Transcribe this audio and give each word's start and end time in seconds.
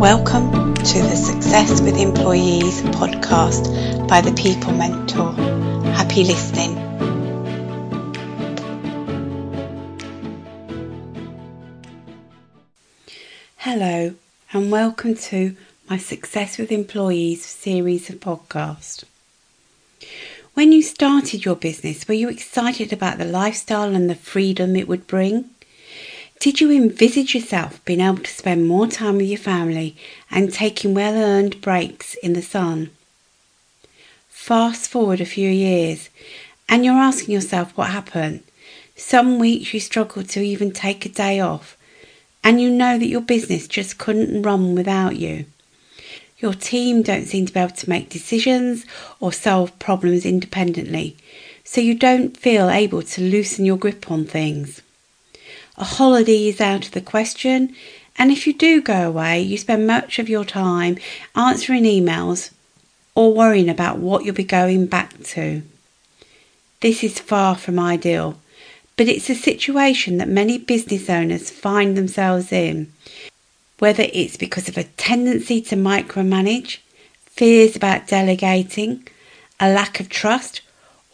Welcome 0.00 0.72
to 0.76 0.98
the 1.02 1.14
Success 1.14 1.82
with 1.82 1.98
Employees 1.98 2.80
podcast 2.84 4.08
by 4.08 4.22
the 4.22 4.32
People 4.32 4.72
Mentor. 4.72 5.34
Happy 5.92 6.24
listening. 6.24 6.74
Hello, 13.58 14.14
and 14.54 14.72
welcome 14.72 15.14
to 15.16 15.54
my 15.90 15.98
Success 15.98 16.56
with 16.56 16.72
Employees 16.72 17.44
series 17.44 18.08
of 18.08 18.20
podcasts. 18.20 19.04
When 20.54 20.72
you 20.72 20.80
started 20.80 21.44
your 21.44 21.56
business, 21.56 22.08
were 22.08 22.14
you 22.14 22.30
excited 22.30 22.90
about 22.90 23.18
the 23.18 23.26
lifestyle 23.26 23.94
and 23.94 24.08
the 24.08 24.14
freedom 24.14 24.76
it 24.76 24.88
would 24.88 25.06
bring? 25.06 25.50
Did 26.40 26.58
you 26.58 26.70
envisage 26.70 27.34
yourself 27.34 27.84
being 27.84 28.00
able 28.00 28.22
to 28.22 28.30
spend 28.30 28.66
more 28.66 28.86
time 28.86 29.18
with 29.18 29.26
your 29.28 29.36
family 29.38 29.94
and 30.30 30.50
taking 30.50 30.94
well 30.94 31.14
earned 31.14 31.60
breaks 31.60 32.14
in 32.14 32.32
the 32.32 32.40
sun? 32.40 32.88
Fast 34.30 34.88
forward 34.88 35.20
a 35.20 35.26
few 35.26 35.50
years 35.50 36.08
and 36.66 36.82
you're 36.82 36.94
asking 36.94 37.34
yourself 37.34 37.76
what 37.76 37.90
happened. 37.90 38.42
Some 38.96 39.38
weeks 39.38 39.74
you 39.74 39.80
struggled 39.80 40.30
to 40.30 40.40
even 40.40 40.70
take 40.70 41.04
a 41.04 41.10
day 41.10 41.40
off, 41.40 41.76
and 42.42 42.58
you 42.58 42.70
know 42.70 42.96
that 42.96 43.08
your 43.08 43.20
business 43.20 43.68
just 43.68 43.98
couldn't 43.98 44.40
run 44.40 44.74
without 44.74 45.16
you. 45.16 45.44
Your 46.38 46.54
team 46.54 47.02
don't 47.02 47.26
seem 47.26 47.44
to 47.44 47.52
be 47.52 47.60
able 47.60 47.74
to 47.74 47.90
make 47.90 48.08
decisions 48.08 48.86
or 49.20 49.30
solve 49.30 49.78
problems 49.78 50.24
independently, 50.24 51.18
so 51.64 51.82
you 51.82 51.94
don't 51.94 52.34
feel 52.34 52.70
able 52.70 53.02
to 53.02 53.20
loosen 53.20 53.66
your 53.66 53.76
grip 53.76 54.10
on 54.10 54.24
things. 54.24 54.80
A 55.80 55.84
holiday 55.84 56.48
is 56.48 56.60
out 56.60 56.84
of 56.84 56.92
the 56.92 57.00
question, 57.00 57.74
and 58.18 58.30
if 58.30 58.46
you 58.46 58.52
do 58.52 58.82
go 58.82 59.08
away, 59.08 59.40
you 59.40 59.56
spend 59.56 59.86
much 59.86 60.18
of 60.18 60.28
your 60.28 60.44
time 60.44 60.98
answering 61.34 61.84
emails 61.84 62.50
or 63.14 63.32
worrying 63.32 63.70
about 63.70 63.96
what 63.96 64.22
you'll 64.22 64.34
be 64.34 64.44
going 64.44 64.84
back 64.84 65.18
to. 65.22 65.62
This 66.80 67.02
is 67.02 67.18
far 67.18 67.56
from 67.56 67.78
ideal, 67.78 68.38
but 68.98 69.08
it's 69.08 69.30
a 69.30 69.34
situation 69.34 70.18
that 70.18 70.28
many 70.28 70.58
business 70.58 71.08
owners 71.08 71.48
find 71.48 71.96
themselves 71.96 72.52
in, 72.52 72.92
whether 73.78 74.04
it's 74.12 74.36
because 74.36 74.68
of 74.68 74.76
a 74.76 74.84
tendency 74.84 75.62
to 75.62 75.76
micromanage, 75.76 76.80
fears 77.24 77.74
about 77.74 78.06
delegating, 78.06 79.08
a 79.58 79.72
lack 79.72 79.98
of 79.98 80.10
trust, 80.10 80.60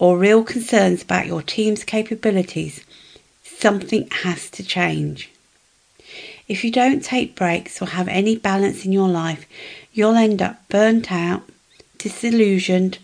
or 0.01 0.19
real 0.19 0.42
concerns 0.42 1.05
about 1.05 1.28
your 1.28 1.41
team's 1.41 1.84
capabilities 1.84 2.84
something 3.59 4.09
has 4.23 4.51
to 4.51 4.62
change. 4.62 5.31
If 6.49 6.62
you 6.62 6.71
don't 6.71 7.03
take 7.03 7.35
breaks 7.35 7.83
or 7.83 7.87
have 7.87 8.09
any 8.09 8.37
balance 8.37 8.85
in 8.85 8.93
your 8.93 9.09
life, 9.09 9.47
you'll 9.93 10.15
end 10.15 10.41
up 10.41 10.69
burnt 10.69 11.11
out, 11.11 11.43
disillusioned, 11.98 12.98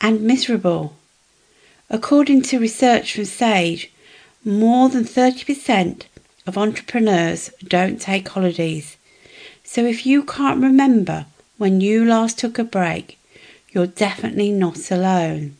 and 0.00 0.22
miserable. 0.22 0.96
According 1.88 2.42
to 2.42 2.58
research 2.58 3.14
from 3.14 3.24
Sage, 3.24 3.90
more 4.44 4.88
than 4.88 5.04
30% 5.04 6.02
of 6.46 6.58
entrepreneurs 6.58 7.50
don't 7.62 8.00
take 8.00 8.28
holidays. 8.28 8.96
So 9.64 9.84
if 9.84 10.04
you 10.04 10.22
can't 10.24 10.62
remember 10.62 11.26
when 11.58 11.80
you 11.80 12.04
last 12.04 12.38
took 12.38 12.58
a 12.58 12.64
break, 12.64 13.18
you're 13.70 13.86
definitely 13.86 14.50
not 14.50 14.90
alone. 14.90 15.56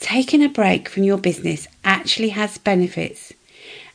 Taking 0.00 0.42
a 0.42 0.48
break 0.48 0.88
from 0.88 1.04
your 1.04 1.18
business 1.18 1.66
actually 1.84 2.30
has 2.30 2.58
benefits, 2.58 3.32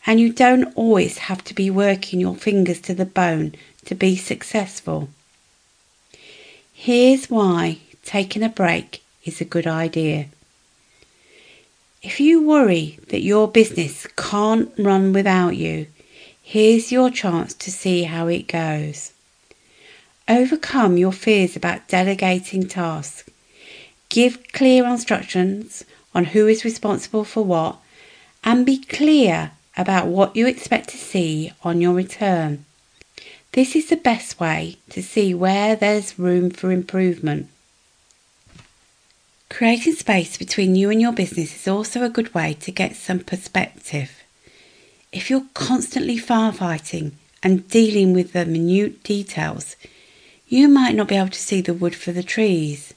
and 0.06 0.20
you 0.20 0.34
don't 0.34 0.74
always 0.76 1.20
have 1.20 1.44
to 1.46 1.54
be 1.54 1.70
working 1.70 2.20
your 2.20 2.36
fingers 2.36 2.82
to 2.82 2.94
the 2.94 3.06
bone 3.06 3.54
to 3.86 3.96
be 3.96 4.16
successful. 4.16 5.10
Here's 6.74 7.30
why 7.30 7.78
taking 8.04 8.44
a 8.44 8.50
break 8.50 9.04
is 9.24 9.40
a 9.40 9.46
good 9.46 9.68
idea. 9.68 10.28
If 12.02 12.20
you 12.20 12.42
worry 12.42 12.98
that 13.10 13.22
your 13.22 13.48
business 13.48 14.08
can't 14.18 14.72
run 14.78 15.14
without 15.14 15.56
you, 15.56 15.86
here's 16.42 16.92
your 16.92 17.12
chance 17.12 17.54
to 17.54 17.72
see 17.72 18.04
how 18.04 18.28
it 18.28 18.48
goes. 18.48 19.12
Overcome 20.28 20.98
your 20.98 21.12
fears 21.12 21.56
about 21.56 21.88
delegating 21.88 22.68
tasks. 22.68 23.30
Give 24.10 24.52
clear 24.52 24.86
instructions 24.88 25.86
on 26.14 26.26
who 26.26 26.48
is 26.48 26.66
responsible 26.66 27.24
for 27.24 27.44
what 27.44 27.78
and 28.44 28.66
be 28.66 28.78
clear 28.78 29.52
about 29.78 30.08
what 30.08 30.36
you 30.36 30.48
expect 30.48 30.90
to 30.90 30.98
see 30.98 31.52
on 31.64 31.82
your 31.82 31.94
return. 31.94 32.66
This 33.54 33.76
is 33.76 33.90
the 33.90 33.98
best 33.98 34.40
way 34.40 34.78
to 34.90 35.04
see 35.04 35.34
where 35.34 35.76
there's 35.76 36.18
room 36.18 36.50
for 36.50 36.72
improvement. 36.72 37.48
Creating 39.50 39.94
space 39.94 40.38
between 40.38 40.76
you 40.76 40.90
and 40.90 41.02
your 41.02 41.12
business 41.12 41.54
is 41.54 41.68
also 41.68 42.04
a 42.04 42.10
good 42.10 42.34
way 42.34 42.54
to 42.62 42.72
get 42.72 42.96
some 42.96 43.20
perspective. 43.20 44.24
If 45.12 45.30
you're 45.30 45.48
constantly 45.54 46.18
firefighting 46.18 47.12
and 47.44 47.68
dealing 47.68 48.14
with 48.14 48.32
the 48.32 48.46
minute 48.46 49.04
details, 49.04 49.76
you 50.48 50.70
might 50.70 50.96
not 50.96 51.10
be 51.10 51.16
able 51.16 51.30
to 51.30 51.40
see 51.40 51.60
the 51.60 51.74
wood 51.74 51.96
for 51.96 52.14
the 52.14 52.24
trees. 52.24 52.94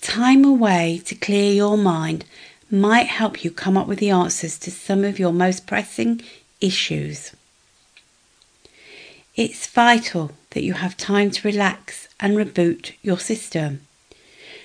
Time 0.00 0.44
away 0.44 1.00
to 1.04 1.14
clear 1.14 1.52
your 1.52 1.76
mind 1.76 2.24
might 2.70 3.06
help 3.06 3.44
you 3.44 3.50
come 3.50 3.76
up 3.76 3.86
with 3.86 3.98
the 3.98 4.10
answers 4.10 4.58
to 4.58 4.70
some 4.70 5.04
of 5.04 5.18
your 5.18 5.32
most 5.32 5.66
pressing 5.66 6.20
issues. 6.60 7.32
It's 9.34 9.66
vital 9.66 10.32
that 10.50 10.62
you 10.62 10.74
have 10.74 10.96
time 10.96 11.30
to 11.30 11.46
relax 11.46 12.08
and 12.18 12.36
reboot 12.36 12.94
your 13.02 13.18
system. 13.18 13.80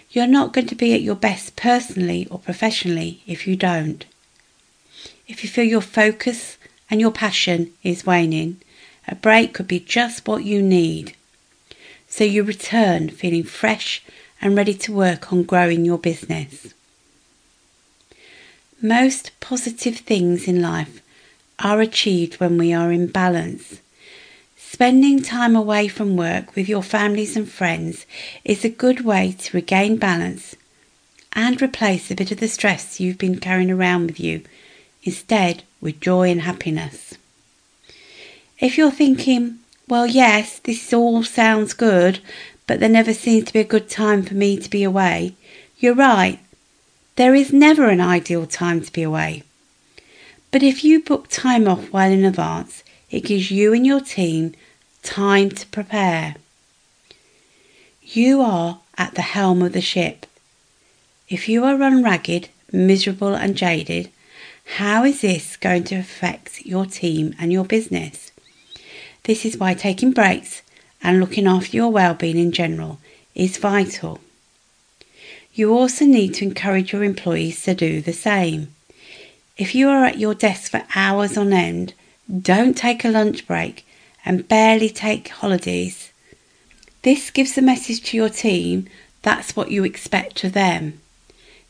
You're 0.09 0.27
not 0.27 0.53
going 0.53 0.67
to 0.67 0.75
be 0.75 0.93
at 0.93 1.01
your 1.01 1.15
best 1.15 1.55
personally 1.55 2.27
or 2.29 2.39
professionally 2.39 3.21
if 3.27 3.47
you 3.47 3.55
don't. 3.55 4.05
If 5.27 5.43
you 5.43 5.49
feel 5.49 5.65
your 5.65 5.81
focus 5.81 6.57
and 6.89 6.99
your 6.99 7.11
passion 7.11 7.71
is 7.83 8.05
waning, 8.05 8.61
a 9.07 9.15
break 9.15 9.53
could 9.53 9.67
be 9.67 9.79
just 9.79 10.27
what 10.27 10.43
you 10.43 10.61
need. 10.61 11.15
So 12.07 12.23
you 12.23 12.43
return 12.43 13.09
feeling 13.09 13.43
fresh 13.43 14.03
and 14.41 14.55
ready 14.55 14.73
to 14.73 14.91
work 14.91 15.31
on 15.31 15.43
growing 15.43 15.85
your 15.85 15.97
business. 15.97 16.73
Most 18.81 19.31
positive 19.39 19.97
things 19.97 20.47
in 20.47 20.61
life 20.61 21.01
are 21.59 21.81
achieved 21.81 22.39
when 22.39 22.57
we 22.57 22.73
are 22.73 22.91
in 22.91 23.07
balance. 23.07 23.79
Spending 24.57 25.21
time 25.21 25.55
away 25.55 25.87
from 25.87 26.17
work 26.17 26.55
with 26.55 26.67
your 26.67 26.81
families 26.81 27.37
and 27.37 27.47
friends 27.49 28.07
is 28.43 28.65
a 28.65 28.69
good 28.69 29.01
way 29.01 29.35
to 29.37 29.57
regain 29.57 29.97
balance 29.97 30.55
and 31.33 31.61
replace 31.61 32.09
a 32.09 32.15
bit 32.15 32.31
of 32.31 32.39
the 32.39 32.47
stress 32.47 32.99
you've 32.99 33.17
been 33.17 33.39
carrying 33.39 33.69
around 33.69 34.07
with 34.07 34.19
you, 34.19 34.41
instead, 35.03 35.63
with 35.79 36.01
joy 36.01 36.29
and 36.29 36.41
happiness. 36.41 37.15
If 38.59 38.77
you're 38.77 38.91
thinking, 38.91 39.59
well, 39.87 40.07
yes, 40.07 40.59
this 40.59 40.93
all 40.93 41.23
sounds 41.23 41.73
good, 41.73 42.19
but 42.71 42.79
there 42.79 42.87
never 42.87 43.13
seems 43.13 43.43
to 43.43 43.51
be 43.51 43.59
a 43.59 43.65
good 43.65 43.89
time 43.89 44.23
for 44.23 44.33
me 44.33 44.55
to 44.55 44.69
be 44.69 44.81
away, 44.81 45.35
you're 45.79 45.93
right. 45.93 46.39
There 47.17 47.35
is 47.35 47.51
never 47.51 47.89
an 47.89 47.99
ideal 47.99 48.45
time 48.45 48.79
to 48.79 48.93
be 48.93 49.03
away. 49.03 49.43
But 50.51 50.63
if 50.63 50.81
you 50.81 51.03
book 51.03 51.27
time 51.27 51.67
off 51.67 51.91
well 51.91 52.09
in 52.09 52.23
advance, 52.23 52.85
it 53.09 53.25
gives 53.25 53.51
you 53.51 53.73
and 53.73 53.85
your 53.85 53.99
team 53.99 54.53
time 55.03 55.49
to 55.49 55.67
prepare. 55.67 56.35
You 58.01 58.41
are 58.41 58.79
at 58.97 59.15
the 59.15 59.21
helm 59.21 59.61
of 59.61 59.73
the 59.73 59.81
ship. 59.81 60.25
If 61.27 61.49
you 61.49 61.65
are 61.65 61.75
run 61.75 62.01
ragged, 62.01 62.47
miserable, 62.71 63.35
and 63.35 63.57
jaded, 63.57 64.09
how 64.77 65.03
is 65.03 65.19
this 65.19 65.57
going 65.57 65.83
to 65.83 65.95
affect 65.95 66.65
your 66.65 66.85
team 66.85 67.35
and 67.37 67.51
your 67.51 67.65
business? 67.65 68.31
This 69.23 69.43
is 69.45 69.57
why 69.57 69.73
taking 69.73 70.13
breaks 70.13 70.61
and 71.03 71.19
looking 71.19 71.47
after 71.47 71.75
your 71.75 71.91
well-being 71.91 72.37
in 72.37 72.51
general 72.51 72.99
is 73.35 73.57
vital. 73.57 74.19
You 75.53 75.73
also 75.73 76.05
need 76.05 76.33
to 76.35 76.45
encourage 76.45 76.93
your 76.93 77.03
employees 77.03 77.63
to 77.63 77.73
do 77.73 78.01
the 78.01 78.13
same. 78.13 78.73
If 79.57 79.75
you 79.75 79.89
are 79.89 80.05
at 80.05 80.17
your 80.17 80.33
desk 80.33 80.71
for 80.71 80.83
hours 80.95 81.37
on 81.37 81.51
end, 81.51 81.93
don't 82.41 82.77
take 82.77 83.03
a 83.03 83.09
lunch 83.09 83.45
break 83.45 83.85
and 84.25 84.47
barely 84.47 84.89
take 84.89 85.27
holidays. 85.27 86.11
This 87.01 87.31
gives 87.31 87.55
the 87.55 87.61
message 87.61 88.01
to 88.03 88.17
your 88.17 88.29
team 88.29 88.87
that's 89.21 89.55
what 89.55 89.71
you 89.71 89.83
expect 89.83 90.43
of 90.43 90.53
them. 90.53 90.99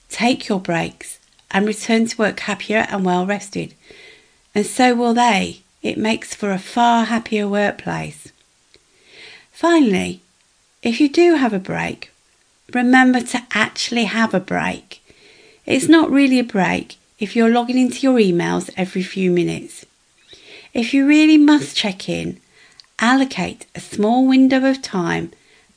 Take 0.09 0.47
your 0.47 0.59
breaks 0.59 1.19
and 1.49 1.65
return 1.65 2.05
to 2.07 2.17
work 2.17 2.39
happier 2.41 2.85
and 2.89 3.03
well 3.03 3.25
rested, 3.25 3.73
and 4.55 4.65
so 4.65 4.95
will 4.95 5.13
they. 5.13 5.61
It 5.81 5.97
makes 5.97 6.35
for 6.35 6.51
a 6.51 6.59
far 6.59 7.05
happier 7.05 7.47
workplace. 7.47 8.20
Finally, 9.51 10.21
if 10.81 10.99
you 10.99 11.09
do 11.09 11.35
have 11.35 11.53
a 11.53 11.59
break, 11.59 12.11
remember 12.73 13.21
to 13.21 13.43
actually 13.53 14.05
have 14.05 14.33
a 14.33 14.39
break. 14.39 15.01
It's 15.65 15.87
not 15.87 16.09
really 16.09 16.39
a 16.39 16.43
break 16.43 16.95
if 17.19 17.35
you're 17.35 17.49
logging 17.49 17.77
into 17.77 18.01
your 18.01 18.19
emails 18.19 18.69
every 18.75 19.03
few 19.03 19.31
minutes. 19.31 19.85
If 20.73 20.93
you 20.93 21.07
really 21.07 21.37
must 21.37 21.77
check 21.77 22.09
in, 22.09 22.41
Allocate 23.01 23.65
a 23.73 23.79
small 23.79 24.27
window 24.27 24.63
of 24.69 24.79
time, 24.79 25.31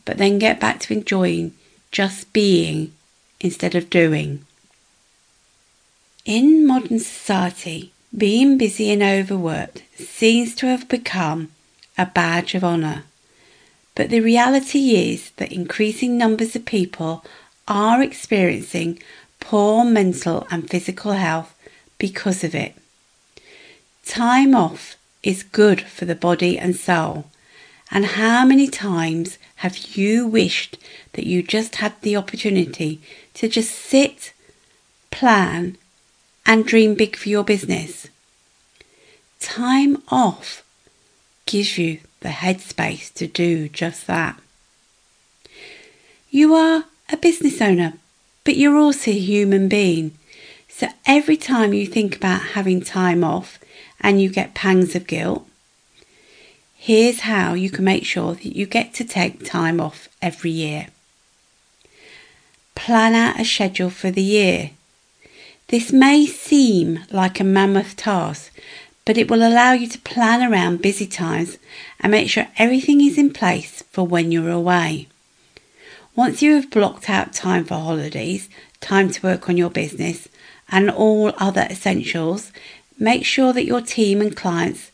but 0.05 0.19
then 0.19 0.39
get 0.39 0.61
back 0.61 0.79
to 0.81 0.93
enjoying 0.93 1.55
just 1.91 2.31
being 2.35 2.93
instead 3.41 3.75
of 3.75 3.89
doing. 3.89 4.45
In 6.27 6.67
modern 6.67 6.99
society, 6.99 7.93
being 8.15 8.59
busy 8.59 8.91
and 8.93 9.03
overworked 9.03 9.85
seems 9.97 10.55
to 10.57 10.67
have 10.67 10.87
become 10.87 11.51
a 11.97 12.05
badge 12.05 12.55
of 12.55 12.63
honour. 12.63 13.05
But 13.95 14.11
the 14.11 14.21
reality 14.21 14.97
is 14.97 15.31
that 15.37 15.53
increasing 15.53 16.19
numbers 16.19 16.57
of 16.57 16.65
people 16.65 17.25
are 17.69 18.03
experiencing 18.03 19.01
poor 19.41 19.85
mental 19.85 20.47
and 20.51 20.69
physical 20.69 21.13
health 21.13 21.55
because 21.99 22.43
of 22.43 22.55
it. 22.55 22.75
Time 24.05 24.55
off 24.55 24.97
is 25.23 25.43
good 25.43 25.81
for 25.81 26.05
the 26.05 26.15
body 26.15 26.59
and 26.59 26.77
soul. 26.77 27.27
And 27.91 28.05
how 28.07 28.45
many 28.45 28.67
times 28.67 29.39
have 29.57 29.97
you 29.97 30.27
wished 30.27 30.77
that 31.13 31.27
you 31.27 31.43
just 31.43 31.77
had 31.77 31.93
the 32.01 32.17
opportunity 32.17 33.01
to 33.35 33.49
just 33.49 33.71
sit, 33.71 34.33
plan, 35.11 35.77
and 36.45 36.67
dream 36.67 36.95
big 36.95 37.17
for 37.17 37.29
your 37.29 37.45
business? 37.45 38.09
Time 39.41 40.03
off 40.09 40.65
gives 41.47 41.79
you 41.79 42.01
the 42.25 42.31
headspace 42.31 43.13
to 43.13 43.27
do 43.27 43.69
just 43.69 44.07
that. 44.07 44.41
You 46.31 46.55
are 46.55 46.87
a 47.13 47.19
business 47.19 47.61
owner, 47.61 47.93
but 48.45 48.57
you're 48.57 48.79
also 48.79 49.11
a 49.11 49.19
human 49.19 49.69
being. 49.69 50.17
So 50.67 50.89
every 51.05 51.37
time 51.37 51.75
you 51.75 51.87
think 51.87 52.17
about 52.17 52.55
having 52.57 52.81
time 52.81 53.23
off 53.23 53.59
and 54.01 54.23
you 54.23 54.31
get 54.31 54.55
pangs 54.55 54.97
of 54.97 55.07
guilt, 55.07 55.47
here's 56.75 57.21
how 57.21 57.53
you 57.53 57.69
can 57.69 57.85
make 57.85 58.07
sure 58.07 58.33
that 58.33 58.57
you 58.57 58.65
get 58.65 58.95
to 58.95 59.05
take 59.05 59.45
time 59.45 59.79
off 59.79 60.09
every 60.23 60.51
year. 60.51 60.87
Plan 62.75 63.15
out 63.15 63.39
a 63.39 63.45
schedule 63.45 63.91
for 63.91 64.11
the 64.11 64.23
year. 64.23 64.71
This 65.69 65.93
may 65.93 66.25
seem 66.25 67.01
like 67.11 67.39
a 67.39 67.45
mammoth 67.45 67.97
task, 67.97 68.51
but 69.05 69.19
it 69.19 69.31
will 69.31 69.47
allow 69.47 69.73
you 69.73 69.87
to 69.87 69.99
plan 70.01 70.43
around 70.43 70.83
busy 70.83 71.07
times 71.07 71.59
and 72.01 72.11
make 72.11 72.29
sure 72.29 72.47
everything 72.59 73.01
is 73.01 73.19
in 73.19 73.33
place 73.33 73.83
for 73.91 74.07
when 74.07 74.33
you're 74.33 74.51
away. 74.51 75.09
Once 76.17 76.41
you 76.43 76.55
have 76.55 76.71
blocked 76.71 77.11
out 77.11 77.33
time 77.33 77.65
for 77.65 77.75
holidays, 77.75 78.49
time 78.81 79.11
to 79.11 79.23
work 79.23 79.49
on 79.49 79.57
your 79.57 79.71
business, 79.71 80.29
and 80.71 80.91
all 80.91 81.33
other 81.39 81.67
essentials, 81.71 82.53
make 82.99 83.25
sure 83.25 83.53
that 83.53 83.67
your 83.67 83.81
team 83.81 84.21
and 84.21 84.37
clients 84.37 84.91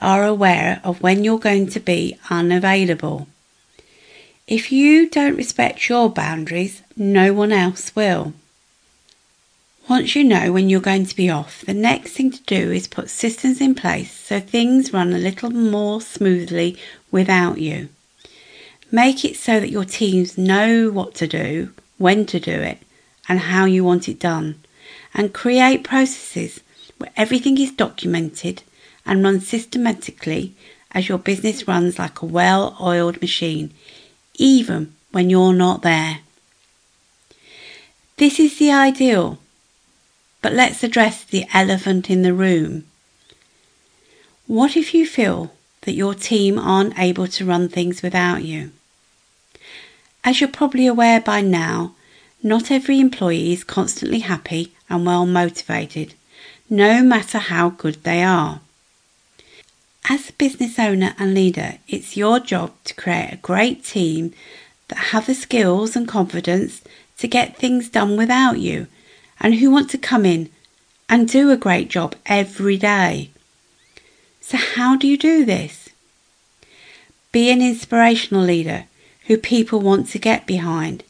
are 0.00 0.24
aware 0.24 0.80
of 0.84 1.00
when 1.00 1.24
you're 1.24 1.38
going 1.38 1.66
to 1.66 1.80
be 1.80 2.18
unavailable. 2.28 3.26
If 4.46 4.70
you 4.70 5.08
don't 5.08 5.36
respect 5.36 5.88
your 5.88 6.10
boundaries, 6.10 6.82
no 6.96 7.32
one 7.32 7.52
else 7.52 7.94
will. 7.96 8.34
Once 9.86 10.16
you 10.16 10.24
know 10.24 10.50
when 10.50 10.70
you're 10.70 10.80
going 10.80 11.04
to 11.04 11.14
be 11.14 11.28
off, 11.28 11.60
the 11.66 11.74
next 11.74 12.12
thing 12.12 12.30
to 12.30 12.42
do 12.44 12.72
is 12.72 12.88
put 12.88 13.10
systems 13.10 13.60
in 13.60 13.74
place 13.74 14.10
so 14.10 14.40
things 14.40 14.94
run 14.94 15.12
a 15.12 15.18
little 15.18 15.50
more 15.50 16.00
smoothly 16.00 16.74
without 17.10 17.58
you. 17.58 17.86
Make 18.90 19.26
it 19.26 19.36
so 19.36 19.60
that 19.60 19.70
your 19.70 19.84
teams 19.84 20.38
know 20.38 20.90
what 20.90 21.14
to 21.16 21.26
do, 21.26 21.70
when 21.98 22.24
to 22.26 22.40
do 22.40 22.52
it, 22.52 22.78
and 23.28 23.40
how 23.40 23.66
you 23.66 23.84
want 23.84 24.08
it 24.08 24.18
done. 24.18 24.54
And 25.12 25.34
create 25.34 25.84
processes 25.84 26.60
where 26.96 27.10
everything 27.14 27.58
is 27.58 27.70
documented 27.70 28.62
and 29.04 29.22
run 29.22 29.40
systematically 29.40 30.54
as 30.92 31.10
your 31.10 31.18
business 31.18 31.68
runs 31.68 31.98
like 31.98 32.22
a 32.22 32.26
well 32.26 32.74
oiled 32.80 33.20
machine, 33.20 33.74
even 34.36 34.94
when 35.12 35.28
you're 35.28 35.52
not 35.52 35.82
there. 35.82 36.20
This 38.16 38.40
is 38.40 38.58
the 38.58 38.72
ideal 38.72 39.38
but 40.44 40.52
let's 40.52 40.84
address 40.84 41.24
the 41.24 41.46
elephant 41.54 42.10
in 42.10 42.20
the 42.20 42.34
room. 42.34 42.84
What 44.46 44.76
if 44.76 44.92
you 44.92 45.06
feel 45.06 45.54
that 45.80 45.94
your 45.94 46.12
team 46.12 46.58
aren't 46.58 46.98
able 46.98 47.26
to 47.28 47.46
run 47.46 47.70
things 47.70 48.02
without 48.02 48.44
you? 48.44 48.72
As 50.22 50.42
you're 50.42 50.50
probably 50.50 50.86
aware 50.86 51.18
by 51.18 51.40
now, 51.40 51.94
not 52.42 52.70
every 52.70 53.00
employee 53.00 53.54
is 53.54 53.64
constantly 53.64 54.18
happy 54.18 54.74
and 54.90 55.06
well 55.06 55.24
motivated, 55.24 56.12
no 56.68 57.02
matter 57.02 57.38
how 57.38 57.70
good 57.70 58.04
they 58.04 58.22
are. 58.22 58.60
As 60.10 60.28
a 60.28 60.34
business 60.34 60.78
owner 60.78 61.14
and 61.18 61.32
leader, 61.32 61.78
it's 61.88 62.18
your 62.18 62.38
job 62.38 62.72
to 62.84 62.92
create 62.92 63.32
a 63.32 63.36
great 63.38 63.82
team 63.82 64.34
that 64.88 65.14
have 65.14 65.24
the 65.24 65.34
skills 65.34 65.96
and 65.96 66.06
confidence 66.06 66.82
to 67.16 67.26
get 67.26 67.56
things 67.56 67.88
done 67.88 68.18
without 68.18 68.58
you 68.58 68.88
and 69.44 69.56
who 69.56 69.70
want 69.70 69.90
to 69.90 69.98
come 69.98 70.24
in 70.24 70.48
and 71.06 71.28
do 71.28 71.50
a 71.50 71.56
great 71.56 71.90
job 71.90 72.16
every 72.24 72.78
day. 72.78 73.28
So, 74.40 74.56
how 74.56 74.96
do 74.96 75.06
you 75.06 75.18
do 75.18 75.44
this? 75.44 75.90
Be 77.30 77.50
an 77.50 77.60
inspirational 77.60 78.42
leader 78.42 78.86
who 79.26 79.36
people 79.36 79.80
want 79.80 80.08
to 80.08 80.18
get 80.18 80.46
behind. 80.46 81.04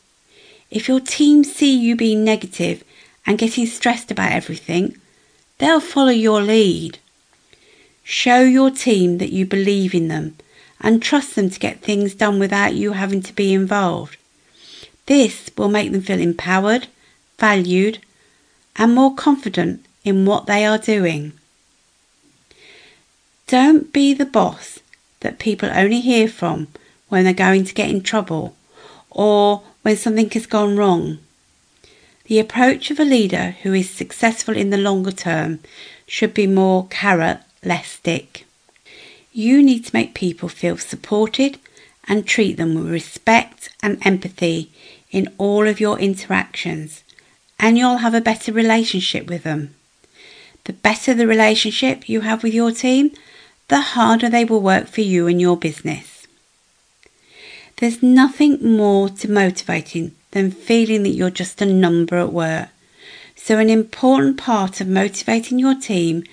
If 0.69 0.89
your 0.89 0.99
team 0.99 1.45
see 1.45 1.79
you 1.79 1.95
being 1.95 2.25
negative 2.25 2.83
and 3.25 3.39
getting 3.39 3.67
stressed 3.67 4.11
about 4.11 4.33
everything, 4.33 4.97
they'll 5.59 5.79
follow 5.79 6.11
your 6.11 6.43
lead. 6.43 6.99
Show 8.03 8.41
your 8.41 8.73
team 8.73 9.19
that 9.19 9.33
you 9.33 9.47
believe 9.47 9.95
in 9.95 10.09
them 10.09 10.37
and 10.81 11.01
trust 11.01 11.37
them 11.37 11.51
to 11.51 11.61
get 11.61 11.83
things 11.83 12.17
done 12.17 12.41
without 12.41 12.75
you 12.75 12.93
having 12.95 13.23
to 13.23 13.33
be 13.33 13.55
involved. 13.55 14.17
This 15.07 15.51
will 15.57 15.69
make 15.69 15.93
them 15.93 16.03
feel 16.03 16.19
empowered, 16.19 16.89
valued, 17.39 18.01
and 18.77 18.95
more 18.95 19.15
confident 19.15 19.85
in 20.05 20.27
what 20.27 20.47
they 20.47 20.65
are 20.65 20.79
doing. 20.79 21.33
Don't 23.47 23.93
be 23.93 24.15
the 24.15 24.27
boss 24.27 24.81
that 25.21 25.39
people 25.39 25.71
only 25.73 26.01
hear 26.01 26.29
from 26.29 26.69
when 27.09 27.25
they're 27.25 27.33
going 27.33 27.65
to 27.65 27.75
get 27.75 27.91
in 27.91 28.03
trouble 28.03 28.57
or 29.11 29.63
when 29.83 29.97
something 29.97 30.29
has 30.31 30.47
gone 30.47 30.77
wrong. 30.77 31.19
The 32.25 32.39
approach 32.39 32.91
of 32.91 32.99
a 32.99 33.05
leader 33.05 33.57
who 33.63 33.73
is 33.75 33.91
successful 33.91 34.57
in 34.57 34.71
the 34.71 34.79
longer 34.79 35.13
term 35.13 35.61
should 36.07 36.35
be 36.35 36.47
more 36.47 36.87
carrot, 36.89 37.41
less 37.63 37.89
stick. 37.89 38.47
You 39.33 39.63
need 39.63 39.85
to 39.87 39.95
make 39.95 40.15
people 40.15 40.49
feel 40.49 40.79
supported 40.79 41.59
and 42.09 42.27
treat 42.27 42.57
them 42.57 42.75
with 42.75 42.91
respect 42.91 43.71
and 43.83 44.05
empathy 44.07 44.73
in 45.11 45.33
all 45.39 45.69
of 45.69 45.81
your 45.81 45.99
interactions 45.99 47.04
and 47.65 47.79
you'll 47.79 48.05
have 48.05 48.13
a 48.13 48.21
better 48.21 48.53
relationship 48.53 49.27
with 49.27 49.43
them. 49.43 49.75
The 50.65 50.75
better 50.75 51.15
the 51.15 51.27
relationship 51.27 52.11
you 52.11 52.21
have 52.21 52.43
with 52.43 52.53
your 52.53 52.71
team, 52.73 53.13
the 53.69 53.81
harder 53.81 54.29
they 54.29 54.45
will 54.45 54.61
work 54.61 54.87
for 54.87 55.01
you 55.01 55.27
and 55.27 55.41
your 55.41 55.57
business. 55.57 56.27
There's 57.79 58.03
nothing 58.03 58.77
more 58.77 59.09
to 59.09 59.31
motivating 59.31 60.15
than 60.33 60.51
feeling 60.51 61.05
that 61.05 61.17
you're 61.17 61.31
just 61.31 61.63
a 61.63 61.67
number 61.67 62.19
at 62.19 62.35
work. 62.35 62.69
So, 63.35 63.57
an 63.57 63.71
important 63.71 64.37
part 64.37 64.83
of 64.83 64.87
motivating 64.87 65.59
your 65.59 65.75
team 65.75 66.25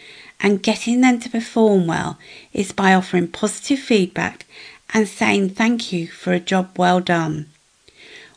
and 0.41 0.61
getting 0.61 0.99
them 0.99 1.17
to 1.21 1.29
perform 1.29 1.87
well 1.87 2.19
is 2.51 2.73
by 2.73 2.93
offering 2.93 3.29
positive 3.29 3.79
feedback 3.79 4.45
and 4.93 5.07
saying 5.07 5.51
thank 5.51 5.93
you 5.93 6.07
for 6.07 6.33
a 6.33 6.41
job 6.41 6.77
well 6.77 6.99
done. 6.99 7.45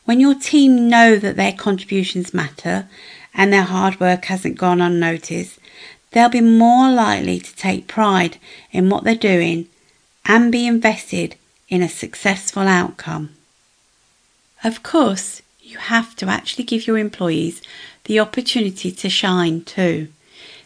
When 0.05 0.19
your 0.19 0.35
team 0.35 0.87
know 0.87 1.17
that 1.17 1.35
their 1.35 1.51
contributions 1.51 2.33
matter 2.33 2.87
and 3.33 3.51
their 3.51 3.63
hard 3.63 3.99
work 3.99 4.25
hasn't 4.25 4.57
gone 4.57 4.79
unnoticed, 4.79 5.59
they'll 6.11 6.29
be 6.29 6.41
more 6.41 6.89
likely 6.91 7.39
to 7.39 7.55
take 7.55 7.87
pride 7.87 8.37
in 8.71 8.89
what 8.89 9.03
they're 9.03 9.15
doing 9.15 9.67
and 10.25 10.51
be 10.51 10.65
invested 10.65 11.35
in 11.69 11.81
a 11.81 11.89
successful 11.89 12.63
outcome. 12.63 13.31
Of 14.63 14.83
course, 14.83 15.41
you 15.61 15.77
have 15.77 16.15
to 16.17 16.27
actually 16.27 16.63
give 16.63 16.87
your 16.87 16.97
employees 16.97 17.61
the 18.05 18.19
opportunity 18.19 18.91
to 18.91 19.09
shine 19.09 19.63
too. 19.63 20.07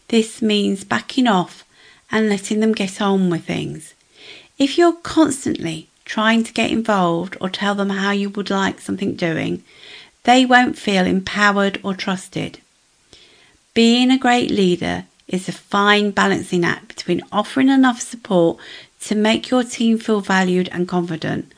This 0.09 0.41
means 0.41 0.83
backing 0.83 1.27
off 1.27 1.65
and 2.11 2.29
letting 2.29 2.59
them 2.59 2.73
get 2.73 3.01
on 3.01 3.29
with 3.29 3.45
things. 3.45 3.93
If 4.57 4.77
you're 4.77 4.93
constantly 4.93 5.88
trying 6.09 6.43
to 6.43 6.51
get 6.51 6.71
involved 6.71 7.37
or 7.39 7.49
tell 7.51 7.75
them 7.75 7.91
how 7.91 8.09
you 8.09 8.31
would 8.31 8.49
like 8.49 8.81
something 8.81 9.13
doing, 9.13 9.63
they 10.23 10.43
won't 10.43 10.75
feel 10.75 11.05
empowered 11.05 11.79
or 11.83 11.93
trusted. 11.93 12.59
Being 13.75 14.09
a 14.09 14.17
great 14.17 14.49
leader 14.49 15.05
is 15.27 15.47
a 15.47 15.51
fine 15.51 16.09
balancing 16.09 16.65
act 16.65 16.87
between 16.87 17.21
offering 17.31 17.69
enough 17.69 18.01
support 18.01 18.57
to 19.01 19.13
make 19.13 19.51
your 19.51 19.63
team 19.63 19.99
feel 19.99 20.19
valued 20.19 20.67
and 20.71 20.87
confident 20.87 21.53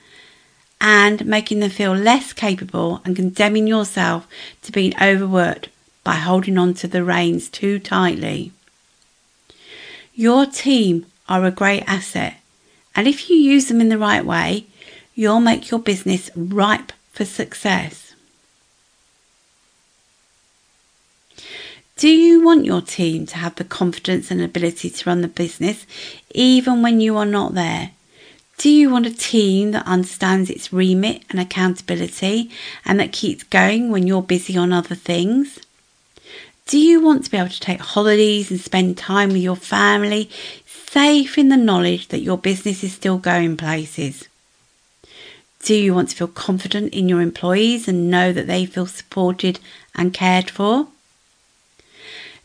and 0.81 1.25
making 1.25 1.61
them 1.61 1.69
feel 1.69 1.93
less 1.93 2.33
capable 2.33 2.99
and 3.05 3.15
condemning 3.15 3.67
yourself 3.67 4.27
to 4.63 4.73
being 4.73 4.93
overworked 5.01 5.69
by 6.03 6.15
holding 6.15 6.57
on 6.57 6.73
to 6.73 6.89
the 6.89 7.05
reins 7.05 7.47
too 7.47 7.79
tightly. 7.79 8.51
Your 10.13 10.45
team 10.45 11.05
are 11.29 11.45
a 11.45 11.51
great 11.51 11.83
asset 11.87 12.40
And 12.95 13.07
if 13.07 13.29
you 13.29 13.35
use 13.35 13.67
them 13.67 13.81
in 13.81 13.89
the 13.89 13.97
right 13.97 14.25
way, 14.25 14.65
you'll 15.15 15.39
make 15.39 15.71
your 15.71 15.79
business 15.79 16.29
ripe 16.35 16.91
for 17.11 17.25
success. 17.25 18.13
Do 21.95 22.09
you 22.09 22.43
want 22.43 22.65
your 22.65 22.81
team 22.81 23.27
to 23.27 23.37
have 23.37 23.55
the 23.55 23.63
confidence 23.63 24.31
and 24.31 24.41
ability 24.41 24.89
to 24.89 25.09
run 25.09 25.21
the 25.21 25.27
business 25.27 25.85
even 26.33 26.81
when 26.81 26.99
you 26.99 27.15
are 27.15 27.27
not 27.27 27.53
there? 27.53 27.91
Do 28.57 28.69
you 28.69 28.89
want 28.89 29.05
a 29.05 29.13
team 29.13 29.71
that 29.71 29.85
understands 29.85 30.49
its 30.49 30.73
remit 30.73 31.23
and 31.29 31.39
accountability 31.39 32.49
and 32.85 32.99
that 32.99 33.11
keeps 33.11 33.43
going 33.43 33.91
when 33.91 34.07
you're 34.07 34.21
busy 34.21 34.57
on 34.57 34.73
other 34.73 34.95
things? 34.95 35.59
Do 36.65 36.79
you 36.79 37.01
want 37.01 37.25
to 37.25 37.31
be 37.31 37.37
able 37.37 37.49
to 37.49 37.59
take 37.59 37.81
holidays 37.81 38.49
and 38.49 38.59
spend 38.59 38.97
time 38.97 39.29
with 39.29 39.41
your 39.41 39.55
family, 39.55 40.29
safe 40.91 41.37
in 41.37 41.47
the 41.47 41.55
knowledge 41.55 42.09
that 42.09 42.19
your 42.19 42.37
business 42.37 42.83
is 42.83 42.91
still 42.91 43.17
going 43.17 43.55
places? 43.55 44.27
Do 45.63 45.73
you 45.73 45.93
want 45.93 46.09
to 46.09 46.15
feel 46.17 46.27
confident 46.27 46.93
in 46.93 47.07
your 47.07 47.21
employees 47.21 47.87
and 47.87 48.11
know 48.11 48.33
that 48.33 48.45
they 48.45 48.65
feel 48.65 48.87
supported 48.87 49.61
and 49.95 50.13
cared 50.13 50.49
for? 50.49 50.87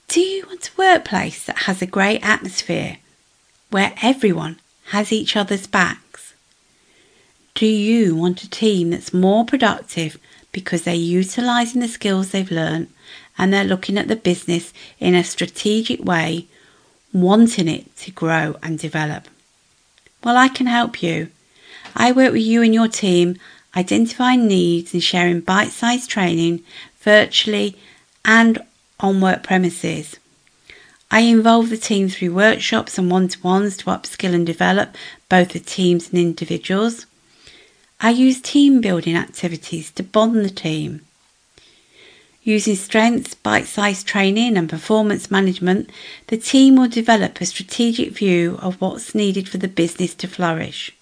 Do 0.07 0.21
you 0.21 0.47
want 0.47 0.69
a 0.69 0.79
workplace 0.79 1.45
that 1.45 1.67
has 1.67 1.83
a 1.83 1.87
great 1.87 2.21
atmosphere 2.23 2.99
where 3.71 3.95
everyone 4.01 4.61
has 4.91 5.13
each 5.13 5.35
other's 5.35 5.67
backs? 5.67 6.35
Do 7.55 7.67
you 7.67 8.15
want 8.15 8.45
a 8.45 8.51
team 8.51 8.91
that's 8.91 9.13
more 9.13 9.45
productive 9.45 10.19
because 10.53 10.83
they're 10.83 10.95
utilising 10.95 11.81
the 11.81 11.89
skills 11.89 12.31
they've 12.31 12.51
learned 12.53 12.91
and 13.37 13.53
they're 13.53 13.65
looking 13.65 13.99
at 13.99 14.07
the 14.07 14.15
business 14.15 14.73
in 15.01 15.17
a 15.17 15.25
strategic 15.25 16.05
way, 16.05 16.47
wanting 17.23 17.69
it 17.69 17.95
to 17.97 18.11
grow 18.11 18.57
and 18.63 18.79
develop? 18.79 19.29
Well, 20.25 20.37
I 20.37 20.49
can 20.49 20.67
help 20.67 21.03
you. 21.03 21.29
I 21.95 22.13
work 22.13 22.33
with 22.33 22.43
you 22.43 22.63
and 22.63 22.75
your 22.75 22.89
team 22.89 23.39
identifying 23.77 24.47
needs 24.47 24.93
and 24.93 25.03
sharing 25.03 25.41
bite 25.41 25.71
sized 25.71 26.11
training 26.11 26.65
virtually 27.01 27.77
and 28.25 28.59
on 28.99 29.21
work 29.21 29.43
premises. 29.43 30.17
I 31.11 31.21
involve 31.21 31.71
the 31.71 31.77
team 31.77 32.09
through 32.09 32.35
workshops 32.35 32.99
and 32.99 33.11
one 33.11 33.29
to 33.29 33.41
ones 33.43 33.77
to 33.79 33.85
upskill 33.87 34.35
and 34.35 34.45
develop 34.45 34.97
both 35.29 35.51
the 35.51 35.61
teams 35.61 36.11
and 36.11 36.19
individuals. 36.19 37.07
I 38.01 38.11
use 38.11 38.41
team 38.41 38.81
building 38.81 39.17
activities 39.17 39.91
to 39.93 40.03
bond 40.03 40.45
the 40.45 40.51
team. 40.51 41.03
Using 42.47 42.77
strengths, 42.77 43.35
bite 43.35 43.67
sized 43.67 44.07
training, 44.07 44.57
and 44.57 44.71
performance 44.71 45.33
management, 45.33 45.91
the 46.29 46.37
team 46.37 46.77
will 46.77 46.87
develop 46.87 47.41
a 47.41 47.45
strategic 47.45 48.11
view 48.13 48.57
of 48.63 48.81
what's 48.81 49.17
needed 49.17 49.49
for 49.49 49.59
the 49.59 49.67
business 49.67 50.15
to 50.15 50.29
flourish. 50.29 50.93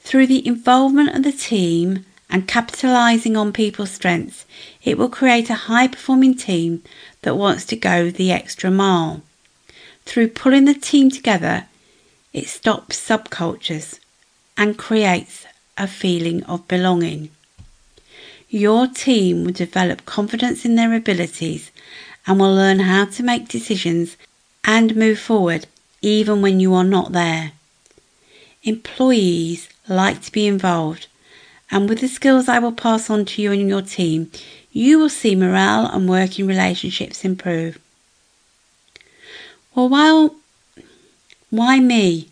Through 0.00 0.28
the 0.28 0.46
involvement 0.46 1.14
of 1.14 1.24
the 1.24 1.32
team 1.32 2.06
and 2.30 2.48
capitalising 2.48 3.36
on 3.36 3.52
people's 3.52 3.90
strengths, 3.90 4.46
it 4.82 4.96
will 4.96 5.10
create 5.10 5.50
a 5.50 5.66
high 5.68 5.88
performing 5.88 6.34
team 6.34 6.82
that 7.20 7.36
wants 7.36 7.66
to 7.66 7.76
go 7.76 8.10
the 8.10 8.32
extra 8.32 8.70
mile. 8.70 9.20
Through 10.06 10.28
pulling 10.28 10.64
the 10.64 10.72
team 10.72 11.10
together, 11.10 11.66
it 12.32 12.48
stops 12.48 12.98
subcultures 12.98 14.00
and 14.56 14.78
creates 14.78 15.44
a 15.76 15.86
feeling 15.86 16.42
of 16.44 16.66
belonging. 16.66 17.28
Your 18.54 18.86
team 18.86 19.42
will 19.42 19.52
develop 19.52 20.06
confidence 20.06 20.64
in 20.64 20.76
their 20.76 20.94
abilities 20.94 21.72
and 22.24 22.38
will 22.38 22.54
learn 22.54 22.78
how 22.78 23.06
to 23.06 23.22
make 23.24 23.48
decisions 23.48 24.16
and 24.62 24.94
move 24.94 25.18
forward 25.18 25.66
even 26.02 26.40
when 26.40 26.60
you 26.60 26.72
are 26.72 26.84
not 26.84 27.10
there. 27.10 27.50
Employees 28.62 29.68
like 29.88 30.22
to 30.22 30.30
be 30.30 30.46
involved, 30.46 31.08
and 31.68 31.88
with 31.88 31.98
the 31.98 32.06
skills 32.06 32.48
I 32.48 32.60
will 32.60 32.70
pass 32.70 33.10
on 33.10 33.24
to 33.24 33.42
you 33.42 33.50
and 33.50 33.68
your 33.68 33.82
team, 33.82 34.30
you 34.70 35.00
will 35.00 35.08
see 35.08 35.34
morale 35.34 35.86
and 35.86 36.08
working 36.08 36.46
relationships 36.46 37.24
improve. 37.24 37.76
Well, 39.74 39.88
while, 39.88 40.36
why 41.50 41.80
me? 41.80 42.28